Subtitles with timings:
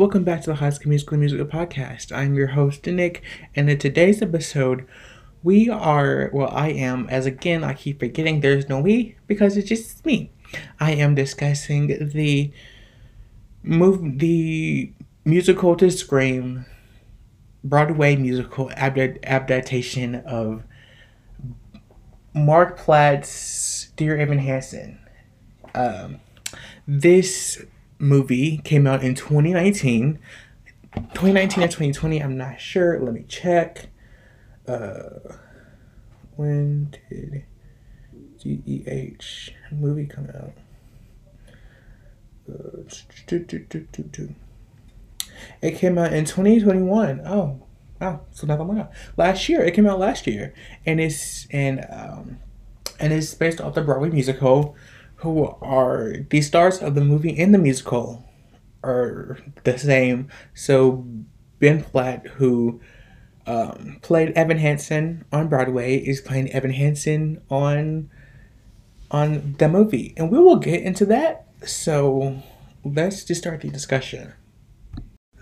[0.00, 2.10] Welcome back to the High School Musical Musical Podcast.
[2.10, 3.22] I'm your host, Nick,
[3.54, 4.88] and in today's episode,
[5.42, 9.68] we are, well, I am, as again, I keep forgetting there's no we because it's
[9.68, 10.30] just me.
[10.80, 12.50] I am discussing the
[13.62, 14.90] move, the
[15.26, 16.64] musical to Scream
[17.62, 20.62] Broadway musical adaptation of
[22.32, 24.98] Mark Platt's Dear Evan Hansen.
[25.74, 26.20] Um,
[26.88, 27.62] this
[28.00, 30.18] movie came out in 2019.
[30.94, 32.98] 2019 or 2020, I'm not sure.
[32.98, 33.86] Let me check.
[34.66, 35.36] Uh,
[36.36, 37.44] when did
[38.42, 40.52] DEH movie come out?
[42.50, 42.82] Uh,
[45.62, 47.20] it came out in 2021.
[47.24, 47.62] Oh,
[48.00, 48.20] wow!
[48.32, 48.88] So not long ago.
[49.16, 50.52] Last year, it came out last year,
[50.84, 52.38] and it's and um,
[52.98, 54.74] and it's based off the Broadway musical
[55.20, 58.24] who are the stars of the movie and the musical
[58.82, 60.28] are the same.
[60.54, 61.06] So
[61.58, 62.80] Ben Platt, who
[63.46, 68.10] um, played Evan Hansen on Broadway, is playing Evan Hansen on
[69.10, 71.46] on the movie, and we will get into that.
[71.66, 72.40] So
[72.84, 74.32] let's just start the discussion.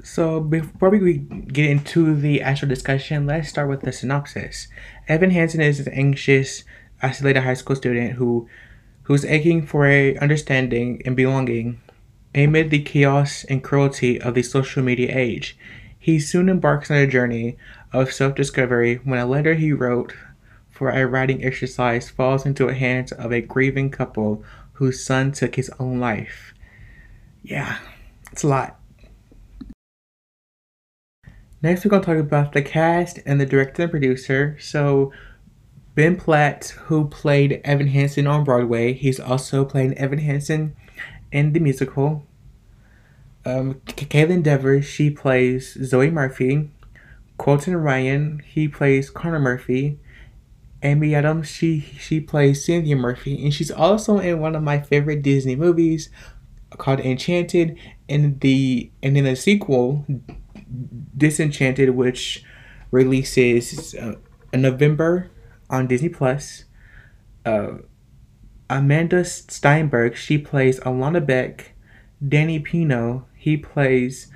[0.02, 4.68] So before we get into the actual discussion, let's start with the synopsis.
[5.06, 6.64] Evan Hansen is an anxious,
[7.02, 8.48] isolated high school student who
[9.08, 11.80] who's aching for a understanding and belonging
[12.34, 15.56] amid the chaos and cruelty of the social media age.
[15.98, 17.56] He soon embarks on a journey
[17.90, 20.12] of self-discovery when a letter he wrote
[20.70, 24.44] for a writing exercise falls into the hands of a grieving couple
[24.74, 26.52] whose son took his own life.
[27.42, 27.78] Yeah,
[28.30, 28.78] it's a lot.
[31.62, 34.58] Next, we're going to talk about the cast and the director and producer.
[34.60, 35.12] So,
[35.98, 40.76] Ben Platt, who played Evan Hansen on Broadway, he's also playing Evan Hansen
[41.32, 42.24] in the musical.
[43.44, 46.70] Um, Kaitlyn Devers, she plays Zoe Murphy.
[47.36, 49.98] Colton Ryan, he plays Connor Murphy.
[50.84, 55.22] Amy Adams, she she plays Cynthia Murphy, and she's also in one of my favorite
[55.22, 56.10] Disney movies
[56.76, 57.76] called Enchanted,
[58.08, 60.06] and the and in the sequel,
[61.16, 62.44] Disenchanted, which
[62.92, 64.14] releases uh,
[64.52, 65.32] in November
[65.70, 66.64] on Disney Plus.
[67.44, 67.78] Uh,
[68.68, 71.72] Amandla Stenberg, she plays Alana Beck.
[72.26, 74.30] Danny Pino, he plays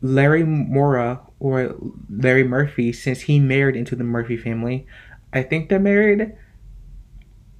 [0.00, 1.74] Larry Mora or
[2.08, 4.86] Larry Murphy since he married into the Murphy family.
[5.32, 6.34] I think they're married.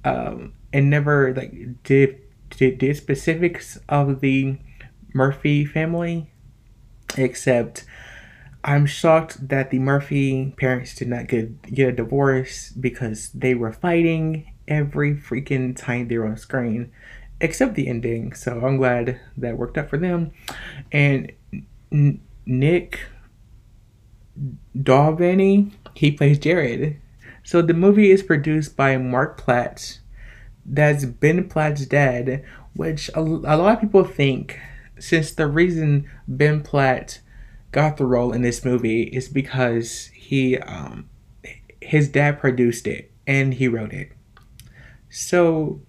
[0.05, 4.57] Um, and never like did, did did specifics of the
[5.13, 6.31] Murphy family,
[7.17, 7.83] except
[8.67, 13.71] I'm shocked that the Murphy parents did not get get a divorce because they were
[13.71, 16.91] fighting every freaking time they were on screen,
[17.39, 18.33] except the ending.
[18.33, 20.31] So I'm glad that worked out for them.
[20.91, 21.31] And
[21.93, 22.99] N- Nick
[24.77, 26.99] Dalvany, he plays Jared.
[27.43, 29.99] So the movie is produced by Mark Platt.
[30.65, 32.43] That's Ben Platt's dad,
[32.75, 34.59] which a, a lot of people think
[34.99, 37.21] since the reason Ben Platt
[37.71, 41.09] got the role in this movie is because he um,
[41.81, 44.11] his dad produced it and he wrote it.
[45.09, 45.81] So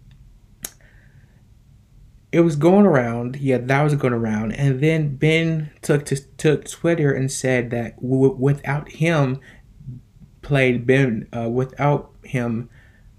[2.31, 3.37] it was going around.
[3.37, 7.97] Yeah, that was going around, and then Ben took to took Twitter and said that
[7.97, 9.41] w- without him
[10.43, 12.69] played Ben, uh, without him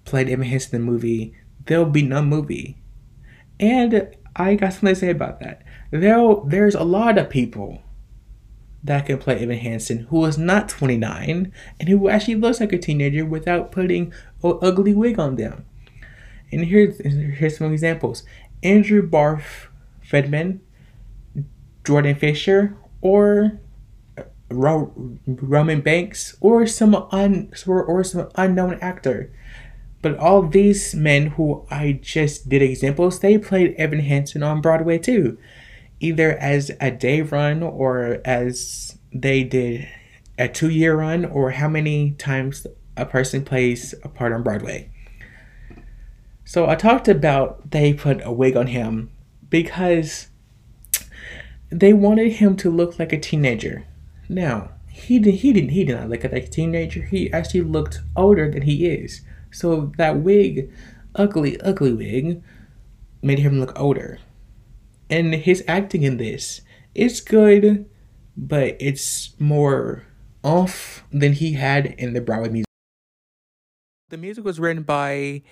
[0.06, 2.78] played Hansen in the movie, there'll be no movie.
[3.60, 5.64] And I got something to say about that.
[5.92, 7.84] There, there's a lot of people
[8.84, 12.78] that can play Evan Hansen, who is not 29 and who actually looks like a
[12.78, 15.66] teenager without putting an ugly wig on them.
[16.52, 18.24] And here's here's some examples:
[18.64, 19.68] Andrew Barth
[20.02, 20.62] Feldman,
[21.84, 23.60] Jordan Fisher, or
[24.50, 24.94] Ro-
[25.28, 29.32] Roman Banks, or some un or some unknown actor.
[30.02, 34.98] But all these men who I just did examples, they played Evan Hansen on Broadway
[34.98, 35.38] too
[36.00, 39.88] either as a day run or as they did
[40.38, 42.66] a two year run or how many times
[42.96, 44.92] a person plays a part on Broadway.
[46.46, 49.12] So I talked about they put a wig on him
[49.50, 50.28] because
[51.70, 53.86] they wanted him to look like a teenager.
[54.28, 57.04] Now, he did he didn't he did not look like a teenager.
[57.04, 59.22] He actually looked older than he is.
[59.52, 60.72] So that wig,
[61.16, 62.42] ugly, ugly wig,
[63.22, 64.20] made him look older
[65.10, 66.62] and his acting in this
[66.94, 67.90] is good,
[68.38, 70.06] but it's more
[70.44, 72.66] off than he had in the Broadway music.
[74.10, 75.44] The music was written by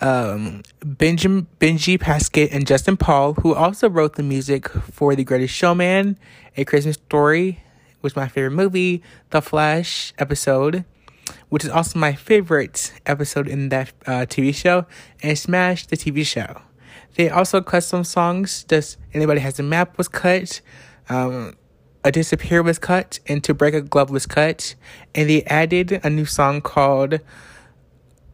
[0.00, 5.54] um, Benjamin, Benji Pasek and Justin Paul, who also wrote the music for The Greatest
[5.54, 6.18] Showman,
[6.56, 7.62] A Christmas Story,
[8.00, 10.84] which is my favorite movie, The Flash episode,
[11.48, 14.86] which is also my favorite episode in that uh, TV show,
[15.22, 16.62] and Smash, the TV show.
[17.14, 18.64] They also cut some songs.
[18.64, 20.60] Just Anybody Has a Map was cut.
[21.08, 21.56] Um,
[22.04, 24.74] a Disappear was cut, and To Break a Glove was cut.
[25.14, 27.20] And they added a new song called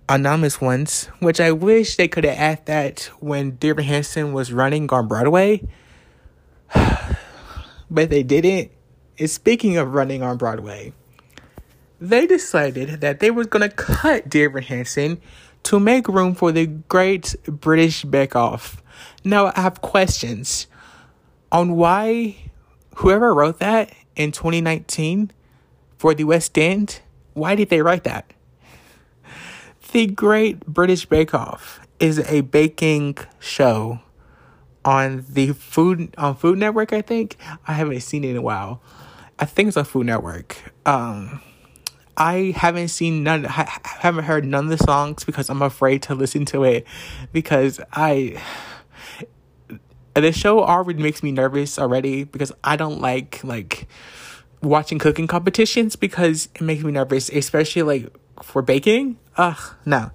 [0.08, 4.52] Anonymous Ones, which I wish they could have added that when Dear Evan Hansen was
[4.52, 5.66] running on Broadway.
[7.90, 8.70] but they didn't.
[9.18, 10.92] And speaking of running on Broadway,
[12.00, 15.20] they decided that they were to cut Dear Evan Hansen
[15.64, 18.82] to make room for the Great British Bake Off.
[19.24, 20.66] Now, I have questions
[21.50, 22.36] on why
[22.96, 25.30] whoever wrote that in 2019
[25.98, 27.00] for the West End,
[27.32, 28.32] why did they write that?
[29.92, 34.00] The Great British Bake Off is a baking show
[34.84, 36.92] on the food on Food Network.
[36.92, 37.36] I think
[37.66, 38.82] I haven't seen it in a while.
[39.38, 40.72] I think it's on Food Network.
[40.84, 41.40] Um,
[42.16, 43.46] I haven't seen none.
[43.46, 46.86] I haven't heard none of the songs because I'm afraid to listen to it
[47.32, 48.42] because I.
[50.14, 53.88] The show already makes me nervous already because I don't like like
[54.62, 59.18] watching cooking competitions because it makes me nervous, especially like for baking.
[59.36, 60.12] Ugh, no.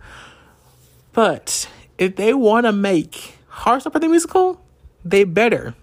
[1.11, 4.61] But if they want to make Heartstopper the musical,
[5.03, 5.75] they better.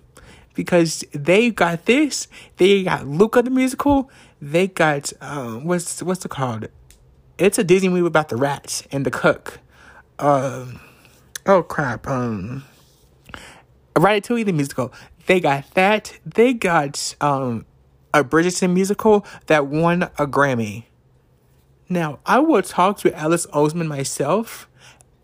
[0.54, 4.10] Because they got this, they got Luca the musical,
[4.40, 6.68] they got um what's what's it called?
[7.38, 9.60] It's a Disney movie about the rats and the cook.
[10.18, 10.80] Um
[11.46, 12.06] oh crap.
[12.06, 12.64] Um
[13.94, 14.92] Ratatouille the musical.
[15.26, 16.18] They got that.
[16.24, 17.66] They got um
[18.12, 20.84] a Bridgerton musical that won a Grammy.
[21.88, 24.68] Now, I will talk to Alice Oseman myself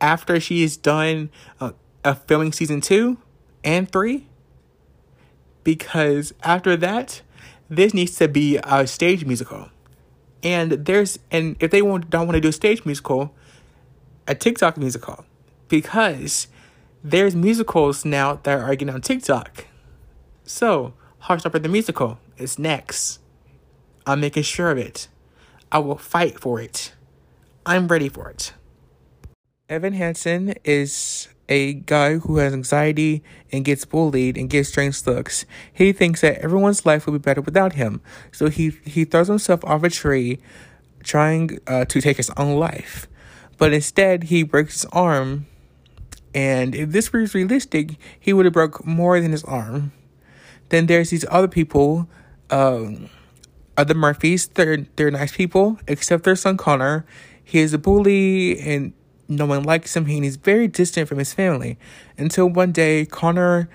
[0.00, 1.72] after she is done uh,
[2.04, 3.18] a filming season two
[3.64, 4.28] and three,
[5.64, 7.22] because after that,
[7.72, 9.70] this needs to be a stage musical.
[10.42, 13.34] And there's and if they want don't want to do a stage musical,
[14.28, 15.24] a TikTok musical,
[15.68, 16.48] because
[17.02, 19.66] there's musicals now that are getting on TikTok.
[20.44, 20.92] So,
[21.22, 23.20] Heartstopper the musical is next.
[24.06, 25.08] I'm making sure of it.
[25.70, 26.92] I will fight for it.
[27.64, 28.52] I'm ready for it.
[29.68, 33.22] Evan Hansen is a guy who has anxiety
[33.52, 35.44] and gets bullied and gets strange looks.
[35.70, 38.00] He thinks that everyone's life would be better without him,
[38.32, 40.40] so he he throws himself off a tree,
[41.04, 43.06] trying uh, to take his own life.
[43.58, 45.46] But instead, he breaks his arm,
[46.34, 49.92] and if this was realistic, he would have broke more than his arm.
[50.70, 52.08] Then there's these other people.
[52.48, 53.10] Um,
[53.76, 57.04] other Murphys, they're they're nice people, except their son Connor.
[57.44, 58.94] He is a bully and
[59.36, 60.06] no one likes him.
[60.06, 61.78] He's very distant from his family.
[62.16, 63.68] Until one day Connor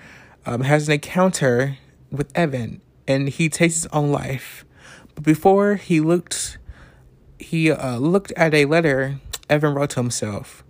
[0.46, 1.78] um, has an encounter
[2.10, 4.64] with Evan and he takes his own life.
[5.14, 6.58] But before he looked
[7.38, 10.64] he uh, looked at a letter Evan wrote to himself.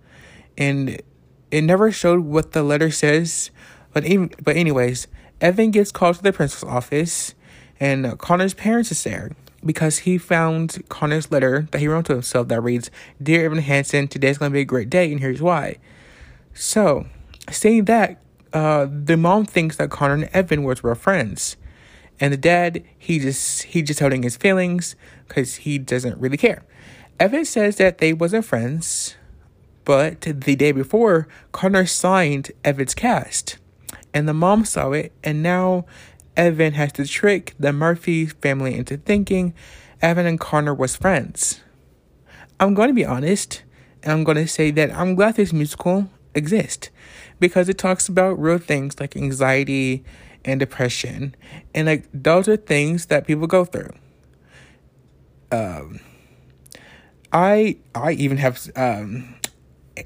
[0.57, 1.01] And
[1.51, 3.51] it never showed what the letter says.
[3.91, 5.07] But even, but anyways,
[5.41, 7.33] Evan gets called to the principal's office
[7.79, 9.31] and Connor's parents is there
[9.65, 12.89] because he found Connor's letter that he wrote to himself that reads,
[13.21, 15.77] Dear Evan Hansen, today's going to be a great day, and here's why.
[16.53, 17.05] So,
[17.49, 18.21] saying that,
[18.53, 21.57] uh, the mom thinks that Connor and Evan were, were friends.
[22.19, 24.95] And the dad, he just he just holding his feelings
[25.27, 26.63] because he doesn't really care.
[27.19, 29.15] Evan says that they wasn't friends,
[29.85, 33.57] but the day before, Connor signed Evan's cast.
[34.13, 35.85] And the mom saw it, and now
[36.39, 39.53] Evan has to trick the Murphy family into thinking
[40.01, 41.59] Evan and Connor was friends.
[42.61, 43.63] I'm going to be honest,
[44.01, 46.91] and I'm going to say that I'm glad this musical exists
[47.41, 50.05] because it talks about real things like anxiety
[50.45, 51.35] and depression,
[51.75, 53.91] and like those are things that people go through.
[55.51, 55.99] Um,
[57.33, 59.35] I I even have um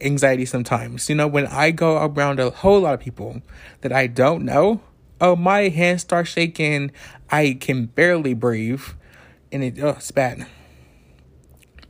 [0.01, 1.09] anxiety sometimes.
[1.09, 3.43] You know, when I go around a whole lot of people
[3.81, 4.81] that I don't know,
[5.23, 6.91] oh, my hands start shaking.
[7.31, 8.83] I can barely breathe.
[9.51, 10.45] And it, oh, it's bad.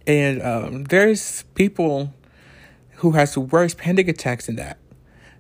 [0.05, 2.13] And um, there's people
[2.97, 4.77] who has worse panic attacks than that.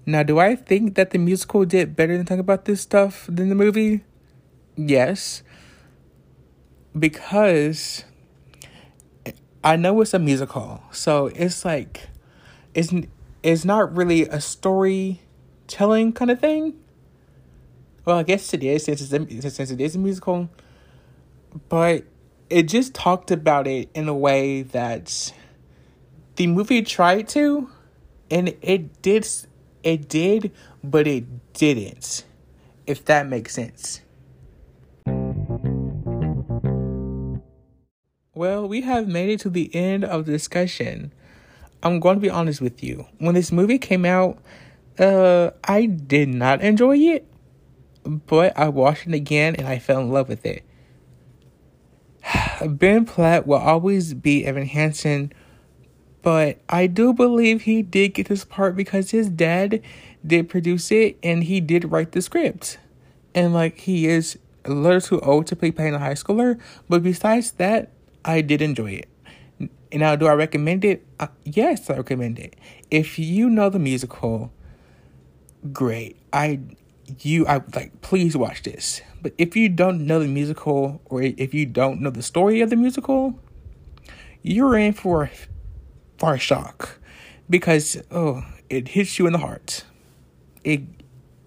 [0.05, 3.49] Now, do I think that the musical did better than talking about this stuff than
[3.49, 4.03] the movie?
[4.75, 5.43] Yes.
[6.97, 8.03] Because
[9.63, 10.81] I know it's a musical.
[10.91, 12.09] So it's like
[12.73, 12.91] it's
[13.43, 16.73] it's not really a storytelling kind of thing.
[18.05, 20.49] Well, I guess it is since it's since it is a musical,
[21.69, 22.03] but
[22.49, 25.31] it just talked about it in a way that
[26.35, 27.69] the movie tried to,
[28.29, 29.25] and it did
[29.83, 30.51] it did
[30.83, 32.25] but it didn't
[32.87, 34.01] if that makes sense.
[38.35, 41.13] Well we have made it to the end of the discussion.
[41.81, 43.05] I'm going to be honest with you.
[43.19, 44.39] When this movie came out
[44.99, 47.25] uh i did not enjoy it
[48.03, 50.63] but i watched it again and i fell in love with it
[52.67, 55.31] ben platt will always be evan hansen
[56.23, 59.81] but I do believe he did get this part because his dad
[60.25, 62.79] did produce it and he did write the script.
[63.35, 67.03] And like he is a little too old to be playing a high schooler, but
[67.03, 67.91] besides that,
[68.23, 69.09] I did enjoy it.
[69.91, 71.05] Now, do I recommend it?
[71.19, 72.55] Uh, yes, I recommend it.
[72.89, 74.51] If you know the musical,
[75.73, 76.15] great.
[76.31, 76.61] I,
[77.19, 78.01] you, I like.
[78.01, 79.01] Please watch this.
[79.21, 82.69] But if you don't know the musical, or if you don't know the story of
[82.69, 83.39] the musical,
[84.41, 85.29] you're in for
[86.21, 86.99] a shock
[87.49, 89.85] because oh, it hits you in the heart.
[90.63, 90.81] It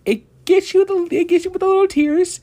[0.05, 2.41] it gets you the it gets you with the little tears.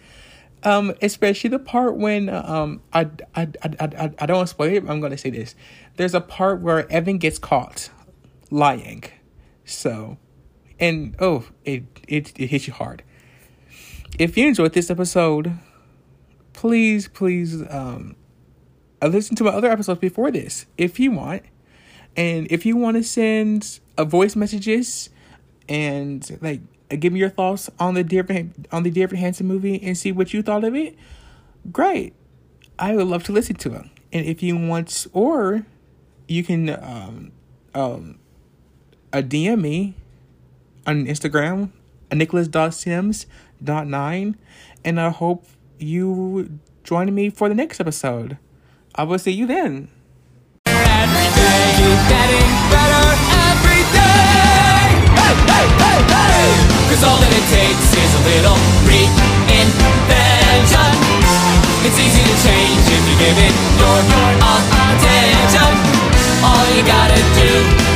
[0.66, 4.74] Um, especially the part when um I I I I, I don't want to spoil
[4.74, 4.84] it.
[4.88, 5.56] I'm gonna say this.
[5.98, 7.90] There's a part where Evan gets caught
[8.50, 9.04] lying,
[9.66, 10.18] so
[10.84, 13.04] and oh it it it hits you hard.
[14.20, 15.58] If you enjoyed this episode,
[16.52, 18.16] please please um
[19.02, 21.44] listen to my other episodes before this if you want
[22.16, 25.10] and if you want to send a voice messages
[25.68, 26.62] and like
[27.00, 30.34] give me your thoughts on the different on the different Hansen movie and see what
[30.34, 30.98] you thought of it,
[31.72, 32.14] great.
[32.78, 33.90] I would love to listen to them.
[34.12, 35.66] And if you want, or
[36.28, 37.32] you can um
[37.74, 38.20] um
[39.12, 39.96] a DM me
[40.86, 41.72] on Instagram,
[42.12, 44.36] nicholas.sims.9,
[44.86, 45.46] and I hope
[45.80, 48.38] you join me for the next episode.
[48.96, 49.90] I will see you then!
[56.94, 58.54] Cause all that it takes is a little
[58.86, 60.94] reinvention.
[61.84, 63.50] It's easy to change if you give it
[63.82, 65.74] your, your attention.
[66.46, 67.93] All you gotta do